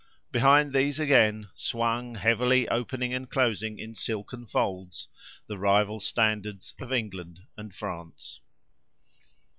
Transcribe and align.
Behind 0.31 0.73
these 0.73 0.99
again 0.99 1.49
swung, 1.53 2.15
heavily 2.15 2.67
opening 2.69 3.13
and 3.13 3.29
closing 3.29 3.77
in 3.77 3.93
silken 3.93 4.47
folds, 4.47 5.07
the 5.45 5.59
rival 5.59 5.99
standards 5.99 6.73
of 6.79 6.91
England 6.91 7.41
and 7.55 7.71
France. 7.71 8.41